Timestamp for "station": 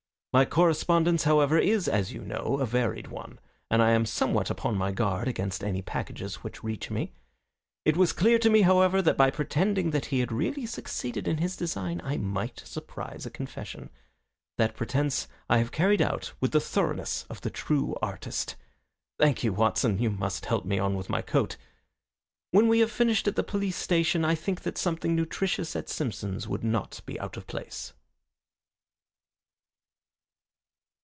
23.75-24.23